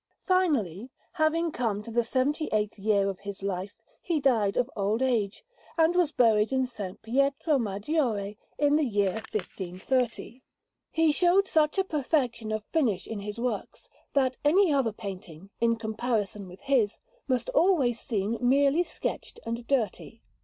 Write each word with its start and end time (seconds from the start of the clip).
Finally, 0.25 0.89
having 1.11 1.51
come 1.51 1.83
to 1.83 1.91
the 1.91 2.03
seventy 2.03 2.49
eighth 2.51 2.79
year 2.79 3.07
of 3.07 3.19
his 3.19 3.43
life, 3.43 3.75
he 4.01 4.19
died 4.19 4.57
of 4.57 4.67
old 4.75 4.99
age, 5.03 5.43
and 5.77 5.93
was 5.93 6.11
buried 6.11 6.51
in 6.51 6.63
S. 6.63 6.81
Pietro 7.03 7.59
Maggiore, 7.59 8.35
in 8.57 8.77
the 8.77 8.83
year 8.83 9.11
1530. 9.31 10.41
He 10.89 11.11
showed 11.11 11.47
such 11.47 11.77
a 11.77 11.83
perfection 11.83 12.51
of 12.51 12.65
finish 12.73 13.05
in 13.05 13.19
his 13.19 13.39
works, 13.39 13.91
that 14.13 14.37
any 14.43 14.73
other 14.73 14.91
painting, 14.91 15.51
in 15.59 15.75
comparison 15.75 16.47
with 16.47 16.61
his, 16.61 16.97
must 17.27 17.49
always 17.49 17.99
seem 17.99 18.39
merely 18.41 18.81
sketched 18.81 19.39
and 19.45 19.67
dirty. 19.67 20.23